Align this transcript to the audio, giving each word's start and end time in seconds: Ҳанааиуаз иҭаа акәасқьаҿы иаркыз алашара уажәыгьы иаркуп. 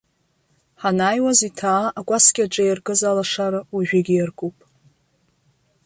Ҳанааиуаз 0.81 1.39
иҭаа 1.49 1.85
акәасқьаҿы 1.99 2.63
иаркыз 2.65 3.01
алашара 3.09 3.59
уажәыгьы 3.73 4.13
иаркуп. 4.15 4.57